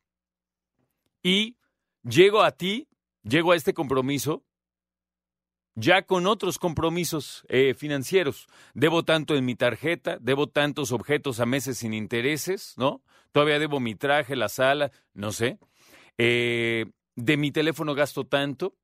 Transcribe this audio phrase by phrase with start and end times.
[1.23, 1.57] y
[2.03, 2.89] llego a ti,
[3.23, 4.45] llego a este compromiso
[5.75, 8.49] ya con otros compromisos eh, financieros.
[8.75, 13.03] Debo tanto en mi tarjeta, debo tantos objetos a meses sin intereses, ¿no?
[13.33, 15.59] Todavía debo mi traje, la sala, no sé.
[16.19, 18.77] Eh, de mi teléfono gasto tanto.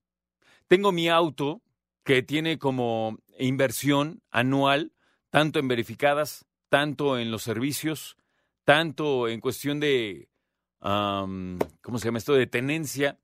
[0.69, 1.63] Tengo mi auto
[2.05, 4.93] que tiene como inversión anual,
[5.31, 8.17] tanto en verificadas, tanto en los servicios,
[8.67, 10.29] tanto en cuestión de,
[10.81, 13.17] ¿cómo se llama esto?, de tenencia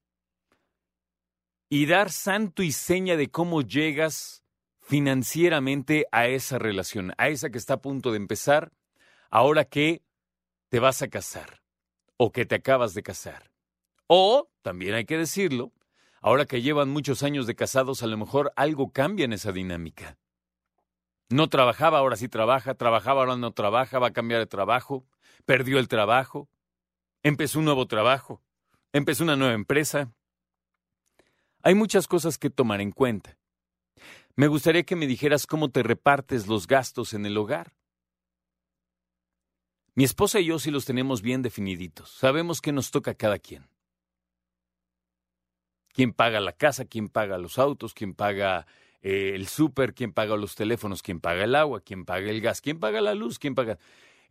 [1.69, 4.44] y dar santo y seña de cómo llegas
[4.81, 8.72] financieramente a esa relación, a esa que está a punto de empezar,
[9.31, 10.04] ahora que
[10.69, 11.60] te vas a casar
[12.16, 13.50] o que te acabas de casar.
[14.06, 15.72] O, también hay que decirlo,
[16.20, 20.19] ahora que llevan muchos años de casados, a lo mejor algo cambia en esa dinámica.
[21.32, 25.06] No trabajaba, ahora sí trabaja, trabajaba, ahora no trabaja, va a cambiar de trabajo,
[25.47, 26.50] perdió el trabajo,
[27.22, 28.43] empezó un nuevo trabajo,
[28.93, 30.12] empezó una nueva empresa,
[31.62, 33.38] hay muchas cosas que tomar en cuenta.
[34.34, 37.72] Me gustaría que me dijeras cómo te repartes los gastos en el hogar.
[39.94, 42.10] Mi esposa y yo sí los tenemos bien definiditos.
[42.10, 43.69] Sabemos qué nos toca a cada quien.
[45.94, 46.84] ¿Quién paga la casa?
[46.84, 47.94] ¿Quién paga los autos?
[47.94, 48.66] ¿Quién paga
[49.02, 49.94] eh, el súper?
[49.94, 51.02] ¿Quién paga los teléfonos?
[51.02, 51.80] ¿Quién paga el agua?
[51.80, 52.60] ¿Quién paga el gas?
[52.60, 53.38] ¿Quién paga la luz?
[53.38, 53.78] ¿Quién paga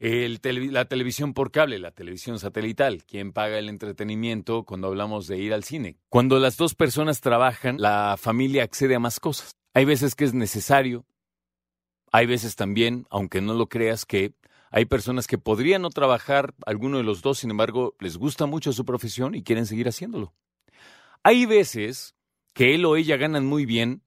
[0.02, 5.54] la televisión por cable, la televisión satelital, quién paga el entretenimiento cuando hablamos de ir
[5.54, 5.98] al cine.
[6.09, 9.56] Cuando las dos personas trabajan, la familia accede a más cosas.
[9.76, 11.06] Hay veces que es necesario,
[12.12, 14.34] hay veces también, aunque no lo creas, que
[14.72, 18.74] hay personas que podrían no trabajar, alguno de los dos, sin embargo, les gusta mucho
[18.74, 20.34] su profesión y quieren seguir haciéndolo.
[21.24, 22.16] Hay veces
[22.53, 24.02] que él o ella ganan muy bien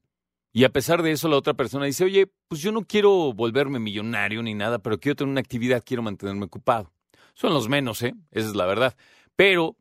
[0.57, 3.81] y a pesar de eso, la otra persona dice, oye, pues yo no quiero volverme
[3.81, 6.93] millonario ni nada, pero quiero tener una actividad, quiero mantenerme ocupado.
[7.35, 8.15] Son los menos, ¿eh?
[8.31, 8.97] Esa es la verdad.
[9.35, 9.77] Pero,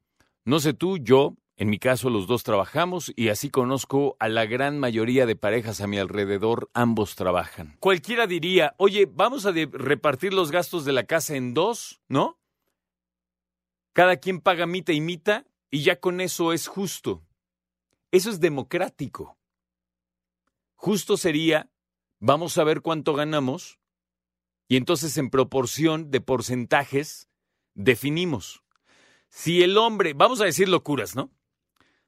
[0.45, 4.47] no sé tú, yo, en mi caso, los dos trabajamos y así conozco a la
[4.47, 7.77] gran mayoría de parejas a mi alrededor, ambos trabajan.
[7.79, 12.39] Cualquiera diría, oye, vamos a repartir los gastos de la casa en dos, ¿no?
[13.93, 17.21] Cada quien paga mitad y mitad y ya con eso es justo.
[18.11, 19.37] Eso es democrático.
[20.83, 21.71] Justo sería,
[22.19, 23.79] vamos a ver cuánto ganamos
[24.67, 27.29] y entonces en proporción de porcentajes
[27.73, 28.63] definimos.
[29.29, 31.31] Si el hombre, vamos a decir locuras, ¿no?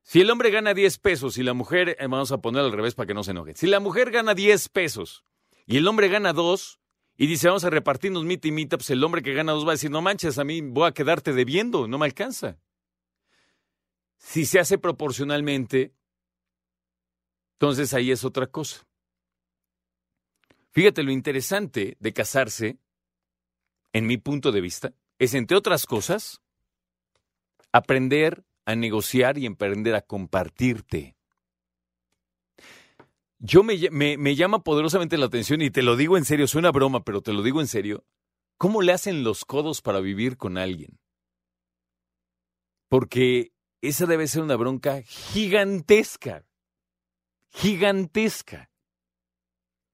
[0.02, 2.96] Si el hombre gana 10 pesos y la mujer, eh, vamos a poner al revés
[2.96, 3.56] para que no se enoje.
[3.56, 5.24] Si la mujer gana 10 pesos
[5.66, 6.82] y el hombre gana 2
[7.16, 9.70] y dice vamos a repartirnos mitad y mitad, pues el hombre que gana 2 va
[9.70, 12.58] a decir, no manches, a mí voy a quedarte debiendo, no me alcanza.
[14.18, 15.94] Si se hace proporcionalmente,
[17.60, 18.86] entonces ahí es otra cosa.
[20.72, 22.80] Fíjate, lo interesante de casarse,
[23.94, 26.42] en mi punto de vista, es, entre otras cosas,
[27.72, 31.16] aprender a negociar y aprender a compartirte.
[33.40, 36.72] yo me, me, me llama poderosamente la atención y te lo digo en serio, suena
[36.72, 38.04] broma, pero te lo digo en serio.
[38.58, 41.00] ¿Cómo le hacen los codos para vivir con alguien?
[42.90, 43.52] Porque
[43.82, 46.46] esa debe ser una bronca gigantesca.
[47.56, 48.70] Gigantesca.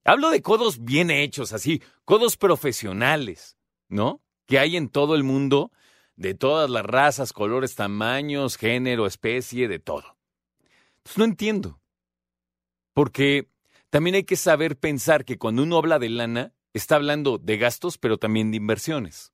[0.04, 3.56] Hablo de codos bien hechos, así, codos profesionales,
[3.88, 4.24] ¿no?
[4.48, 5.72] Que hay en todo el mundo,
[6.16, 10.18] de todas las razas, colores, tamaños, género, especie, de todo.
[11.04, 11.80] Pues no entiendo.
[12.94, 13.48] Porque
[13.92, 18.00] también hay que saber pensar que cuando uno habla de lana, está hablando de gastos,
[18.00, 19.34] pero también de inversiones.